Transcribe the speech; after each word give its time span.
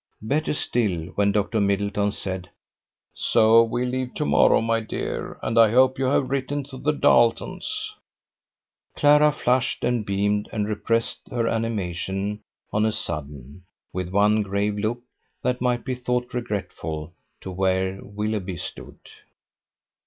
Better 0.23 0.55
still, 0.55 1.09
when 1.13 1.31
Dr. 1.31 1.61
Middleton 1.61 2.09
said: 2.11 2.49
"So 3.13 3.61
we 3.63 3.85
leave 3.85 4.15
to 4.15 4.25
morrow, 4.25 4.59
my 4.59 4.79
dear, 4.79 5.37
and 5.43 5.59
I 5.59 5.69
hope 5.69 5.99
you 5.99 6.05
have 6.05 6.31
written 6.31 6.63
to 6.71 6.77
the 6.79 6.91
Darletons," 6.91 7.93
Clara 8.95 9.31
flushed 9.31 9.83
and 9.83 10.03
beamed, 10.03 10.49
and 10.51 10.67
repressed 10.67 11.29
her 11.29 11.47
animation 11.47 12.39
on 12.73 12.83
a 12.83 12.91
sudden, 12.91 13.61
with 13.93 14.09
one 14.09 14.41
grave 14.41 14.73
look, 14.75 15.03
that 15.43 15.61
might 15.61 15.85
be 15.85 15.93
thought 15.93 16.33
regretful, 16.33 17.13
to 17.41 17.51
where 17.51 17.99
Willoughby 18.03 18.57
stood. 18.57 18.97